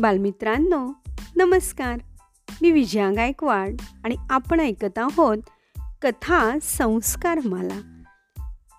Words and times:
बालमित्रांनो 0.00 0.92
नमस्कार. 1.36 1.98
मी 2.62 2.70
विजया 2.70 3.10
गायकवाड 3.10 3.76
आणि 4.04 4.16
आपण 4.30 4.60
ऐकत 4.60 4.98
आहोत 4.98 5.38
कथा 6.02 6.58
संस्कार 6.62 7.40
मला. 7.44 8.02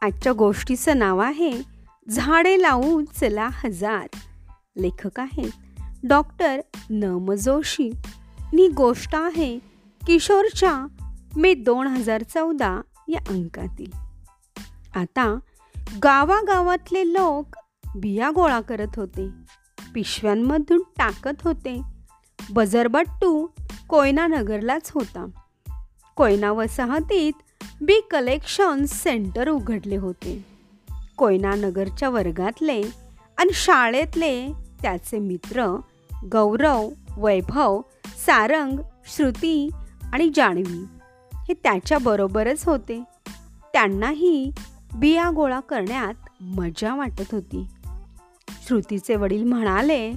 आजच्या 0.01 0.33
गोष्टीचं 0.33 0.97
नाव 0.97 1.19
आहे 1.19 1.61
झाडे 2.09 2.61
लावू 2.61 3.01
चला 3.19 3.49
हजार. 3.53 4.07
लेखक 4.77 5.19
आहेत 5.19 5.49
डॉक्टर 6.03 6.61
नम 6.89 7.33
जोशी. 7.33 7.91
ही 8.39 8.67
गोष्ट 8.67 9.15
आहे 9.15 9.59
किशोरच्या 10.07 10.87
मे 11.35 11.53
दोन 11.53 11.87
हजार 11.87 12.23
चौदा 12.23 12.81
या 13.07 13.19
अंकातील. 13.29 13.91
आता 14.95 15.39
गावागावातले 16.03 17.13
लोक 17.13 17.55
बिया 17.95 18.31
गोळा 18.35 18.61
करत 18.61 18.95
होते. 18.95 19.29
पिशव्यांमधून 19.93 20.83
टाकत 20.97 21.41
होते. 21.43 21.81
बजरबट्टू 22.51 23.47
कोयनानगरलाच 23.89 24.91
होता. 24.91 25.25
कोयना 26.15 26.51
वसाहतीत 26.51 27.33
बी 27.81 27.93
कलेक्शन 28.11 28.85
सेंटर 28.85 29.49
उघडले 29.49 29.95
होते. 29.95 30.45
कोयनानगरच्या 31.17 32.09
वर्गातले 32.09 32.81
आणि 33.37 33.49
शाळेतले 33.53 34.47
त्याचे 34.81 35.19
मित्र 35.19 35.65
गौरव 36.31 36.89
वैभव 37.17 37.81
सारंग 38.25 38.79
श्रुती 39.05 39.69
आणि 40.13 40.31
जाणवी 40.35 40.85
हे 41.35 41.53
त्याच्याबरोबरच 41.53 42.65
होते. 42.65 43.03
त्यांनाही 43.73 44.51
बिया 44.95 45.31
गोळा 45.35 45.59
करण्यात 45.59 46.43
मजा 46.43 46.95
वाटत 46.95 47.31
होती. 47.31 47.67
श्रुतीचे 48.67 49.15
वडील 49.15 49.43
म्हणाले 49.43 50.13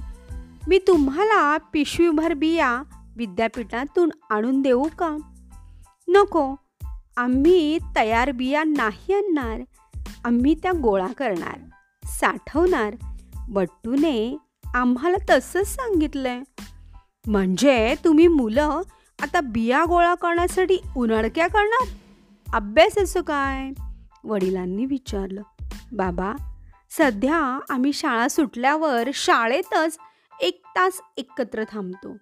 मी 0.67 0.79
तुम्हाला 0.87 1.57
पिशवीभर 1.57 2.33
बिया 2.33 2.83
विद्यापीठातून 3.15 4.09
आणून 4.29 4.61
देऊ 4.61 4.83
का? 4.99 5.17
नको 6.07 6.55
आम्ही 7.17 7.79
तयार 7.95 8.31
बिया 8.31 8.63
नाही 8.63 9.13
आणणार. 9.13 9.61
आम्ही 10.25 10.55
त्या 10.63 10.71
गोळा 10.71 11.07
करणार 11.07 11.59
साठवणार. 12.05 12.95
बट्टूने 13.49 14.37
आम्हाला 14.75 15.17
तसंच 15.29 15.67
सांगितलंय. 15.67 16.41
म्हणजे 17.27 17.95
तुम्ही 18.05 18.27
मुलं 18.27 18.81
आता 19.21 19.41
बिया 19.41 19.85
गोळा 19.87 20.15
करण्यासाठी 20.15 20.77
उन्हाळक्या 20.97 21.47
करणार? 21.47 21.87
अभ्यासाचं 22.53 23.21
काय? 23.21 23.71
वडिलांनी 24.23 24.85
विचारलं. 24.85 25.41
बाबा 25.91 26.54
सध्या 26.97 27.59
आम्ही 27.69 27.93
शाळा 27.93 28.27
सुटल्यावर 28.27 29.09
शाळेतच 29.13 29.97
एक 30.41 30.61
तास 30.65 31.01
एकत्र 31.17 31.63
थांबतो. 31.63 32.17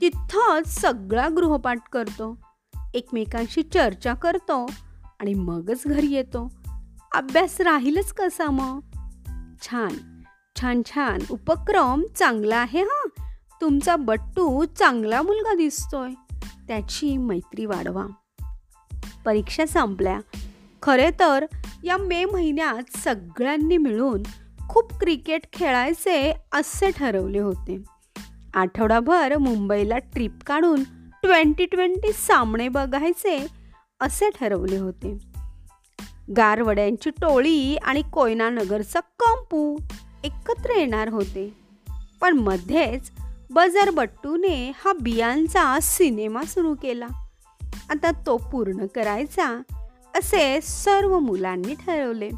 तिथंच 0.00 0.80
सगळा 0.80 1.28
गृहपाठ 1.28 1.78
करतो. 1.92 2.38
एकमेकांशी 2.94 3.62
चर्चा 3.62 4.14
करतो 4.14 4.66
आणि 5.20 5.34
मगच 5.34 5.82
घरी 5.86 6.06
येतो. 6.06 6.52
अभ्यास 7.14 7.60
राहीलच 7.60 8.12
कसा 8.12 8.50
मग? 8.50 8.80
छान 9.62 10.22
छान 10.60 10.82
छान. 10.86 11.18
उपक्रम 11.30 12.02
चांगला 12.16 12.56
आहे 12.56 12.82
हा? 12.82 13.08
तुमचा 13.60 13.96
बट्टू 13.96 14.64
चांगला 14.64 15.22
मुलगा 15.22 15.54
दिसतोय. 15.54 16.10
त्याची 16.68 17.16
मैत्री 17.16 17.66
वाढवा. 17.66 18.06
परीक्षा 19.24 19.66
संपल्या. 19.66 20.20
खरे 20.82 21.10
तर 21.20 21.44
या 21.84 21.96
मे 21.96 22.24
महिन्यात 22.24 22.98
सगळ्यांनी 22.98 23.76
मिळून 23.76 24.22
खूप 24.68 24.92
क्रिकेट 25.00 25.42
खेळायचे 25.52 26.34
असे 26.52 26.90
ठरवले 26.90 27.38
होते. 27.38 27.82
आठवडाभर 28.54 29.36
मुंबईला 29.36 29.98
ट्रिप 29.98 30.32
काढून 30.46 30.82
ट्वेंटी 31.22 31.64
ट्वेंटी 31.64 32.12
सामने 32.12 32.68
बघायचे 32.68 33.46
असे 34.00 34.30
ठरवले 34.40 34.76
होते. 34.76 35.18
गारवड्यांची 36.36 37.10
टोळी 37.10 37.76
आणि 37.76 38.02
कोयनानगरचा 38.02 39.00
कंपू 39.00 39.76
एकत्र 40.24 40.70
येणार 40.76 41.08
होते. 41.08 41.54
पण 42.20 42.38
मध्येच 42.38 43.10
बजर 43.50 43.90
बट्टूने 43.90 44.72
हा 44.84 44.92
बियांचा 44.92 45.78
सिनेमा 45.82 46.42
सुरू 46.42 46.74
केला. 46.74 47.06
आता 47.90 48.10
तो 48.26 48.36
पूर्ण 48.36 48.86
करायचा 48.86 49.62
असे 50.18 50.60
सर्व 50.60 51.18
मुलांनी 51.18 51.74
ठरवले. 51.74 52.30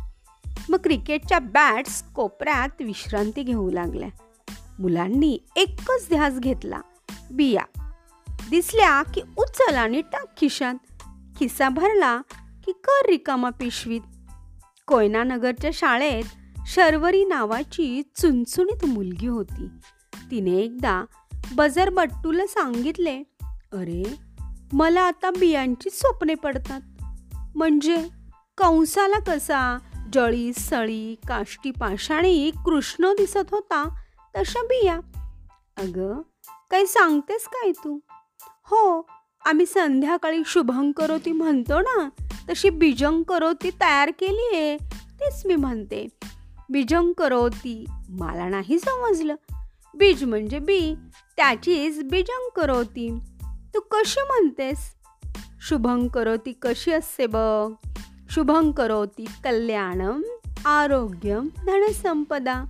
मग 0.69 0.79
क्रिकेटच्या 0.79 1.39
बॅट्स 1.39 2.03
कोपऱ्यात 2.03 2.69
विश्रांती 2.81 3.43
घेऊ 3.43 3.71
लागल्या. 3.71 4.09
मुलांनी 4.79 5.39
एकच 5.57 6.09
ध्यास 6.09 6.39
घेतला 6.39 6.81
बिया. 7.33 7.63
दिसल्या 8.51 9.03
की 9.03 9.21
उचल 9.37 9.75
आणि 9.75 10.01
टाक 10.01 10.37
खिशात. 10.37 10.75
खिसा 11.39 11.69
भरला 11.69 12.21
की 12.67 12.73
कर 12.73 13.07
रिकामा 13.07 13.51
पिशवीत. 13.51 14.01
कोयनानगरच्या 14.87 15.71
शाळेत 15.75 16.25
शर्वरी 16.67 17.25
नावाची 17.25 18.03
चुनचुणीत 18.17 18.85
मुलगी 18.85 19.27
होती. 19.27 19.69
तिने 20.31 20.57
एकदा 20.57 21.05
बजर 21.55 21.91
बट्टूला 21.91 22.47
सांगितले 22.47 23.23
अरे 23.73 24.19
मला 24.73 25.03
आता 25.03 25.31
बियांची 25.31 25.91
स्वप्ने 25.91 26.35
पडतात. 26.35 26.81
म्हणजे 27.55 28.09
कंसाला 28.59 29.19
कसा 29.19 29.79
जळी 30.13 30.53
सळी 30.53 31.15
काष्टी 31.29 31.71
पाषाणी 31.71 32.51
कृष्ण 32.51 33.13
दिसत 33.13 33.51
होता 33.51 33.89
तशा 34.37 34.63
बिया. 34.63 34.95
अगं 35.79 36.21
काही 36.71 36.87
सांगतेस 36.87 37.45
काय 37.47 37.73
तू? 37.73 37.99
हो 38.43 39.07
आम्ही 39.45 39.67
संध्याकाळी 39.67 40.43
शुभंकरोती 40.47 41.33
म्हणतो 41.33 41.81
ना 41.81 42.09
तशी 42.51 42.71
बीजंकरोती 42.71 43.71
तयार 43.71 44.11
केली 44.19 44.57
आहे 44.57 44.77
तेच 45.21 45.47
मी 45.47 45.57
म्हणते. 45.57 46.07
बीजंकरोती 46.71 47.85
मला 48.09 48.49
नाही 48.49 48.79
समजलं. 48.79 49.35
बीज 49.95 50.25
म्हणजे 50.25 50.59
बी 50.59 50.95
त्याचीच 51.37 52.03
बीजंकरोती. 52.03 53.19
तू 53.75 53.81
कशी 53.81 54.21
म्हणतेस? 54.21 54.79
शुभं 55.69 56.09
करोती 56.09 56.53
कशी 56.63 56.93
असते 56.93 57.27
बघ? 57.27 57.73
शुभं 58.31 58.71
करोती 58.71 59.25
कल्याणम 59.45 60.23
आरोग्यम 60.67 61.49
धनसंपदा 61.59 62.65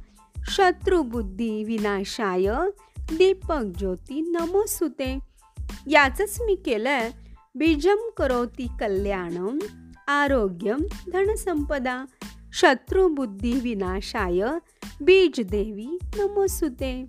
शत्रुबुद्धी 0.49 1.65
विनाशाय 1.65 2.51
दीपक 2.99 3.63
ज्योती 3.79 4.21
नमोसुते 4.21 5.19
याचंच 5.87 6.37
मी 6.41 6.55
केलंय. 6.55 7.11
बीजम 7.55 7.97
करोती 8.17 8.67
कल्याणम 8.81 9.59
आरोग्यम 10.09 10.79
धनसंपदा 11.13 12.05
शत्रुबुद्धी 12.53 13.61
विनाशाय 13.61 14.45
बीज 15.01 15.41
देवी 15.41 15.99
नमोसुते 16.17 17.05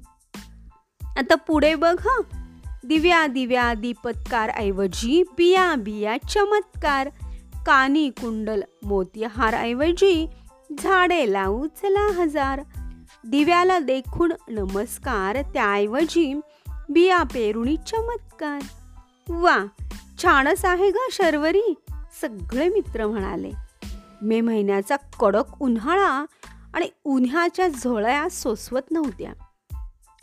आता 1.17 1.35
पुढे 1.35 1.75
बघ 1.75 1.95
हा. 1.99 2.40
दिव्या 2.83 3.27
दिव्या 3.27 3.73
दीपत्कार 3.73 4.49
ऐवजी 4.49 5.23
बिया 5.23 5.75
बिया 5.75 6.17
चमत्कार. 6.17 7.09
कानी 7.65 8.09
कुंडल 8.09 8.61
मोतीहार 8.83 9.53
ऐवजी 9.53 10.27
झाडे 10.79 11.33
लावू 11.33 11.67
चला 11.67 12.11
हजार. 12.11 12.61
दिव्याला 13.27 13.79
देखून 13.79 14.31
नमस्कार 14.47 15.41
त्याऐवजी 15.41 16.39
बिया 16.89 17.23
पेरुणी 17.23 17.77
चमत्कार. 17.77 18.59
वा 19.29 19.65
छानच 20.23 20.65
आहे 20.65 20.91
ग 20.91 20.95
शर्वरी 21.11 21.73
सगळे 22.21 22.69
मित्र 22.69 23.07
म्हणाले. 23.07 23.51
मे 24.21 24.41
महिन्याचा 24.41 24.95
कडक 24.95 25.61
उन्हाळा 25.61 26.25
आणि 26.73 26.89
उन्हाच्या 27.03 27.67
झोळ्या 27.67 28.29
सोसवत 28.29 28.91
नव्हत्या. 28.91 29.33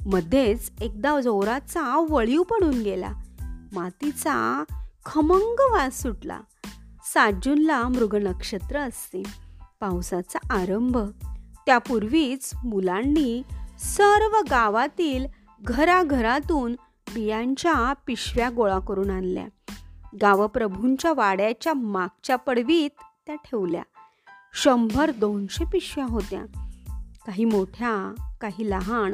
मध्येच 0.06 0.70
एकदा 0.80 1.20
जोराचा 1.20 2.06
वळीव 2.10 2.42
पडून 2.42 2.82
गेला. 2.82 3.12
मातीचा 3.72 4.64
खमंग 5.06 5.72
वास 5.72 6.02
सुटला. 6.02 6.40
सात 7.04 7.32
जूनला 7.44 7.82
मृग 7.82 8.14
नक्षत्र 8.14 8.78
असते. 8.78 9.22
पावसाचा 9.80 10.38
आरंभ. 10.50 10.98
त्यापूर्वीच 11.66 12.50
मुलांनी 12.64 13.42
सर्व 13.78 14.38
गावातील 14.50 15.26
घराघरातून 15.60 16.72
बियांच्या 17.14 17.92
पिशव्या 18.06 18.50
गोळा 18.50 18.78
करून 18.78 19.10
आणल्या. 19.10 19.46
गावप्रभूंच्या 20.20 21.12
वाड्याच्या 21.12 21.74
मागच्या 21.74 22.36
पडवीत 22.36 22.90
त्या 23.26 23.34
ठेवल्या. 23.34 23.82
शंभर 24.54 25.10
दोनशे 25.10 25.64
पिशव्या 25.64 26.06
होत्या. 26.06 26.42
काही 27.26 27.44
मोठ्या 27.44 28.14
काही 28.40 28.70
लहान 28.70 29.12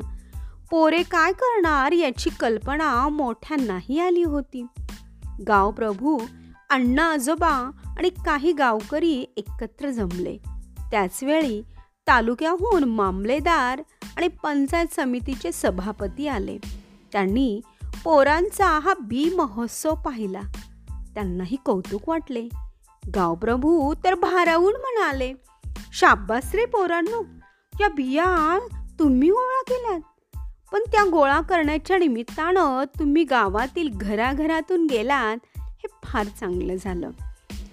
पोरे 0.71 1.03
काय 1.03 1.33
करणार 1.33 1.93
याची 1.93 2.31
कल्पना 2.41 3.09
मोठ्यांनाही 3.09 4.01
आली 4.01 4.23
होती. 4.23 4.67
गावप्रभू 5.49 6.19
अण्णा 6.71 7.13
आजोबा 7.13 7.71
आणि 7.99 8.09
काही 8.09 8.53
गावकरी 8.53 9.25
एकत्र 9.37 9.91
जमले. 9.91 10.37
त्याचवेळी 10.91 11.63
तालुक्याहून 12.07 12.85
मामलेदार 12.85 13.83
आणि 14.17 14.29
पंचायत 14.29 14.87
समितीचे 14.97 15.53
सभापती 15.53 16.29
आले. 16.29 16.59
त्यांनी 17.13 17.61
पोरांचा 18.05 18.79
हा 18.79 18.95
बी 19.01 19.35
महोत्सव 19.35 19.95
पाहिला. 19.95 20.41
त्यांनाही 21.15 21.57
कौतुक 21.65 22.09
वाटले. 22.09 22.49
गावप्रभू 23.15 23.95
तर 24.05 24.15
भारावून 24.15 24.73
म्हणाले 24.73 25.33
शाब्बास 25.93 26.55
रे 26.55 26.65
पोरांनो 26.65 27.23
या 27.81 27.89
बिया 27.89 28.59
तुम्ही 28.99 29.31
गोळा 29.31 29.63
केल्यात. 29.69 30.01
पण 30.73 30.81
त्या 30.93 31.05
गोळा 31.05 31.41
करण्याच्या 31.41 31.99
निमित्तानं 31.99 32.85
तुम्ही 32.99 33.25
गावातील 33.25 33.89
घराघरातून 33.93 34.87
गेलात 34.87 35.37
हे 35.59 35.87
फार 36.05 36.27
चांगलं 36.27 36.77
झालं. 36.77 37.11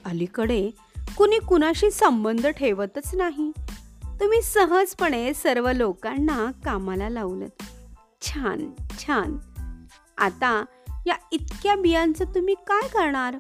अलीकडे 0.06 0.70
कुणी 1.18 1.40
कुणाशी 1.40 1.92
संबंध 1.92 2.48
ठेवतच 2.48 3.16
नाही. 3.16 3.52
तुम्ही 4.20 4.42
सहजपणे 4.42 5.34
सर्व 5.34 5.72
लोकांना 5.72 6.52
कामाला 6.66 7.10
लावलं. 7.10 7.46
छान 8.22 8.72
छान. 9.00 9.38
आता 10.18 10.66
या 11.06 11.16
इतक्या 11.32 11.76
बियांचं 11.76 12.26
तुम्ही 12.26 12.54
काय 12.54 12.88
करणार? 12.88 13.36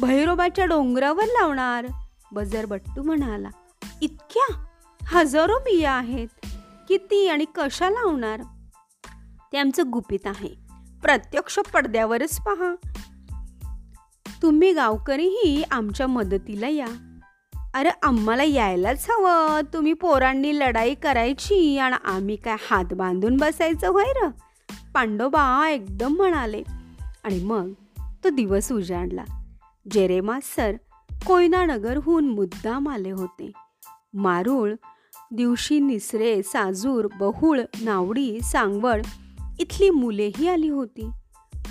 भैरोबाच्या 0.00 0.64
डोंगरावर 0.64 1.24
लावणार? 1.24 1.86
बजरबट्टू 2.32 3.02
म्हणाला. 3.02 3.48
इतक्या? 4.02 4.64
हजारो 5.02 5.58
बिया 5.58 5.92
आहेत. 5.92 6.28
किती 6.88 7.28
आणि 7.28 7.44
कशा 7.54 7.90
लावणार? 7.90 8.40
ते 9.52 9.58
आमचं 9.58 9.90
गुपित 9.90 10.26
आहे. 10.26 10.48
प्रत्यक्ष 11.02 11.58
पडद्यावरच 11.58 12.40
पहा. 12.40 12.74
तुम्ही 14.42 14.72
गावकरीही 14.72 15.62
आमच्या 15.70 16.06
मदतीला 16.06 16.68
या. 16.68 17.18
अरे 17.74 17.90
आम्हाला 18.02 18.42
यायलाच 18.42 19.06
हवं. 19.10 19.60
तुम्ही 19.74 19.92
पोरांनी 19.92 20.58
लढाई 20.58 20.94
करायची 20.94 21.78
आणि 21.78 21.96
आम्ही 22.04 22.36
काय 22.36 22.56
हात 22.70 22.84
बांधून 22.92 23.36
बसायचं 23.36 23.88
होय 23.88 24.12
र? 24.22 24.28
पांडोबा 24.94 25.68
एकदम 25.68 26.16
म्हणाले. 26.16 26.62
आणि 27.24 27.44
मग 27.44 27.72
तो 28.24 28.28
दिवस 28.28 28.72
उजाडला. 28.72 29.24
जेरेमा 29.90 30.38
सर 30.42 30.72
कोयनानगरहून 31.26 32.28
मुद्दाम 32.28 32.88
आले 32.88 33.10
होते. 33.10 33.52
मारूळ 34.14 34.74
दिवशी 35.30 35.80
निसरे 35.80 36.42
साजूर 36.42 37.08
बहुळ 37.18 37.60
नावडी 37.80 38.40
सांगवड 38.40 39.02
इथली 39.60 39.90
मुलेही 39.90 40.48
आली 40.48 40.68
होती. 40.68 41.10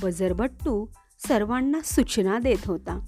बजरभट्टू 0.04 0.86
सर्वांना 1.28 1.80
सूचना 1.84 2.40
देत 2.40 2.66
होता. 2.66 3.06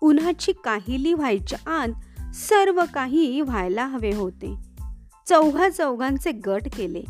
उन्हाची 0.00 0.52
काहिली 0.52 1.12
व्हायच्या 1.12 1.70
आत 1.70 1.88
सर्व 2.34 2.82
काही 2.94 3.40
व्हायला 3.40 3.86
हवे 3.86 4.14
होते. 4.14 4.54
चौघा 5.28 5.68
चौघांचे 5.68 6.32
गट 6.32 6.62
केले. 6.76 7.04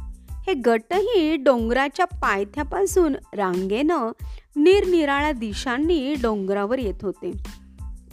हे 0.46 0.54
गटही 0.54 1.36
डोंगराच्या 1.36 2.06
पायथ्यापासून 2.06 3.14
रांगेनं 3.32 4.10
निरनिराळ्या 4.56 5.32
दिशांनी 5.32 6.14
डोंगरावर 6.14 6.78
येत 6.78 7.04
होते. 7.04 7.32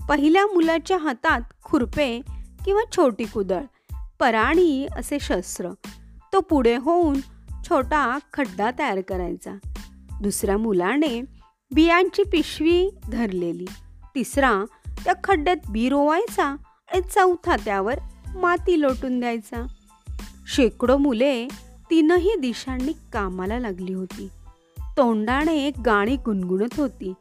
पहिल्या 0.10 0.46
मुलाच्या 0.46 0.98
हातात 0.98 1.42
खुरपे 1.64 2.22
किंवा 2.66 2.82
छोटी 2.96 3.24
कुदळ 3.24 3.62
पराणी 4.20 4.88
असे 4.96 5.18
शस्त्र. 5.22 5.70
तो 6.34 6.40
पुढे 6.40 6.76
होऊन 6.76 7.20
छोटा 7.70 8.20
खड्डा 8.34 8.72
तयार 8.80 9.02
करायचा. 9.02 9.52
दुसऱ्या 10.22 10.58
मुलाने 10.58 11.22
बियांची 11.74 12.24
पिशवी 12.24 12.90
धरलेली. 13.12 13.66
तिसरा 14.16 14.66
त्या 15.04 15.14
खड्ड्यात 15.24 15.58
बी 15.70 15.90
रोवायचा 15.90 16.46
आणि 16.92 17.02
चौथा 17.02 17.56
त्यावर 17.66 18.00
माती 18.36 18.82
लोटून 18.82 19.20
द्यायचा. 19.20 19.68
शेकडो 20.48 20.98
मुले 20.98 21.48
तीनही 21.90 22.36
दिशांनी 22.40 22.94
कामाला 23.14 23.60
लागली 23.60 23.94
होती. 23.94 24.30
तोंडाने 24.98 25.72
गाणी 25.86 26.16
गुणगुणत 26.16 26.80
होती. 26.80 27.14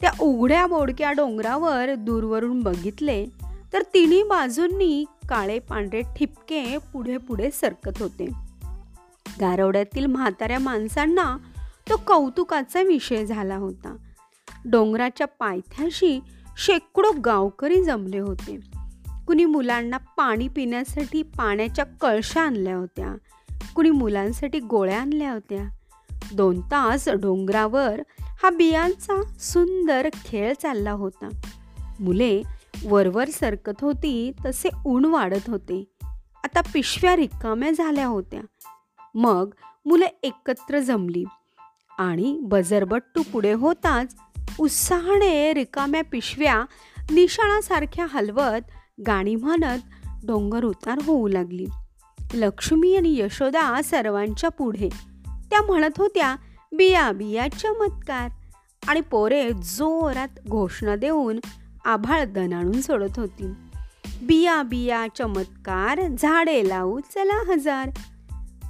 त्या 0.00 0.12
उघड्या 0.20 0.66
बोडक्या 0.66 1.12
डोंगरावर 1.12 1.94
दूरवरून 1.94 2.60
बघितले 2.60 3.26
तर 3.72 3.82
तिन्ही 3.94 4.22
बाजूंनी 4.22 5.04
काळे 5.28 5.58
पांढरे 5.58 6.02
ठिपके 6.16 6.78
पुढे 6.92 7.16
पुढे 7.16 7.50
सरकत 7.50 8.02
होते. 8.02 8.51
गारवड्यातील 9.42 10.06
म्हाताऱ्या 10.06 10.58
माणसांना 10.58 11.36
तो 11.90 11.96
कौतुकाचा 11.96 12.82
विषय 12.82 13.26
झाला 13.26 13.56
होता. 13.56 13.96
डोंगराच्या 14.64 15.26
पायथ्याशी 15.26 16.20
शेकडो 16.58 17.12
गावकरी 17.24 17.84
जमले 17.84 18.18
होते. 18.18 18.60
कुणी 19.26 19.44
मुलांना 19.44 19.96
पाणी 19.96 20.48
पिण्यासाठी 20.48 21.22
पाण्याच्या 21.22 21.84
कळशा 21.84 22.40
आणल्या 22.40 22.76
होत्या. 22.76 23.14
कुणी 23.74 23.90
मुलांसाठी 23.90 24.60
गोळ्या 24.60 25.00
आणल्या 25.00 25.32
होत्या. 25.32 25.76
दोन 26.34 26.60
तास 26.60 27.08
डोंगरावर 27.08 28.00
हा 28.20 28.50
बियांचा 28.50 29.22
सुंदर 29.40 30.08
खेळ 30.24 30.52
चालला 30.62 30.90
होता. 30.90 31.28
मुले 32.00 32.42
वरवर 32.84 33.28
सरकत 33.28 33.80
होती 33.80 34.32
तसे 34.46 34.68
ऊन 34.86 35.04
वाढत 35.04 35.50
होते. 35.50 35.84
आता 36.44 36.60
पिशव्या 36.60 37.16
रिकाम्या 37.16 37.70
झाल्या 37.70 38.06
होत्या. 38.06 38.40
मग 39.14 39.54
मुले 39.86 40.06
एकत्र 40.22 40.78
जमली. 40.78 41.24
आणि 41.98 42.38
बजरबट्टू 42.42 43.22
पुढे 43.32 43.52
होताच 43.52 44.14
उत्साहाने 44.58 45.54
रिकाम्या 45.54 46.02
पिशव्या 46.12 46.64
निशाणासारख्या 47.10 48.06
हलवत 48.10 48.60
गाणी 49.06 49.36
म्हणत 49.36 49.78
डोंगर 50.24 50.64
उतार 50.64 50.98
होऊ 51.06 51.28
लागली. 51.28 51.66
लक्ष्मी 52.34 52.96
आणि 52.96 53.18
यशोदा 53.18 53.82
सर्वांच्या 53.84 54.50
पुढे. 54.50 54.88
त्या 55.50 55.62
म्हणत 55.62 55.98
होत्या 55.98 56.36
बिया 56.76 57.12
बिया 57.12 57.48
चमत्कार. 57.48 58.28
आणि 58.88 59.00
पोरे 59.00 59.50
जोरात 59.52 60.28
घोषणा 60.48 60.96
देऊन 60.96 61.38
आभाळ 61.84 62.24
दणाणून 62.24 62.80
सोडत 62.80 63.18
होती. 63.18 63.52
बिया 64.22 64.62
बिया 64.62 65.06
चमत्कार 65.18 66.00
झाडे 66.18 66.68
लावू 66.68 67.00
चला 67.00 67.52
हजार. 67.52 67.90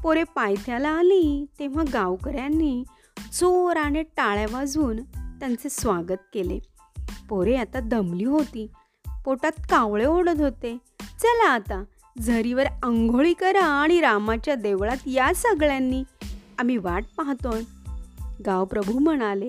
पोरे 0.03 0.23
पायथ्याला 0.23 0.89
आली 0.89 1.47
तेव्हा 1.59 1.85
गावकऱ्यांनी 1.93 2.85
जोराने 3.33 4.03
टाळ्या 4.03 4.47
वाजवून 4.51 4.97
त्यांचे 5.17 5.69
स्वागत 5.71 6.17
केले. 6.35 6.59
पोरे 7.29 7.57
आता 7.57 7.81
दमली 7.81 8.25
होती. 8.25 8.71
पोटात 9.25 9.53
कावळे 9.71 10.07
ओढत 10.07 10.41
होते. 10.41 10.79
चला 11.01 11.51
आता 11.51 11.85
झरीवर 12.21 12.65
आंघोळी 12.83 13.33
करा 13.33 13.65
आणि 13.65 14.01
रामाच्या 14.01 14.55
देवळात 14.55 14.97
या 15.07 15.35
सगळ्यांनी. 15.35 16.03
आम्ही 16.59 16.77
वाट 16.77 17.05
पाहतोय. 17.17 17.63
गावप्रभू 18.47 18.99
म्हणाले 18.99 19.49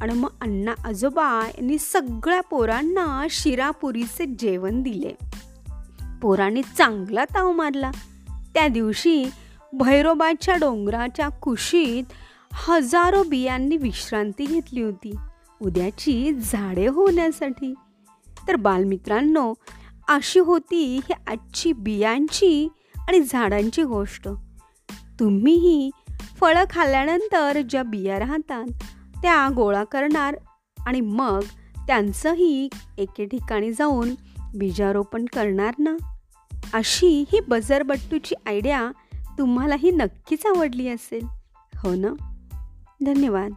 आणि 0.00 0.12
मग 0.12 0.28
अण्णा 0.40 0.74
आजोबा 0.84 1.46
यांनी 1.46 1.78
सगळ्या 1.78 2.40
पोरांना 2.40 3.26
शिरापुरीचे 3.30 4.26
जेवण 4.26 4.82
दिले. 4.82 5.12
पोरांनी 6.22 6.62
चांगला 6.62 7.24
ताव 7.24 7.52
मारला. 7.52 7.90
त्या 8.54 8.68
दिवशी 8.68 9.24
भैरोबाच्या 9.72 10.56
डोंगराच्या 10.56 11.28
कुशीत 11.28 12.04
हजारो 12.52 13.22
बियांनी 13.22 13.76
विश्रांती 13.76 14.46
घेतली 14.46 14.82
होती. 14.82 15.14
उद्याची 15.62 16.32
झाडे 16.32 16.86
होण्यासाठी. 16.86 17.74
तर 18.48 18.56
बालमित्रांनो 18.56 19.54
अशी 20.08 20.38
होती 20.38 20.96
ही 20.96 21.12
आजची 21.26 21.72
बियांची 21.72 22.68
आणि 23.08 23.20
झाडांची 23.20 23.82
गोष्ट. 23.82 24.28
तुम्हीही 25.20 25.90
फळं 26.40 26.64
खाल्ल्यानंतर 26.70 27.60
ज्या 27.60 27.82
बिया 27.82 28.18
राहतात 28.18 28.64
त्या 29.22 29.48
गोळा 29.56 29.84
करणार 29.84 30.36
आणि 30.86 31.00
मग 31.00 31.40
त्यांचंही 31.86 32.68
एके 32.98 33.24
ठिकाणी 33.24 33.72
जाऊन 33.72 34.14
बीजारोपण 34.56 35.24
करणार 35.24 35.74
ना? 35.78 35.96
अशी 36.72 37.24
ही 37.32 37.40
बजरबट्टूची 37.48 38.34
आयडिया 38.46 38.90
तुम्हालाही 39.40 39.90
नक्कीच 39.90 40.46
आवडली 40.46 40.88
असेल. 40.88 41.24
हो 41.76 41.94
ना? 41.94 42.08
धन्यवाद. 43.04 43.50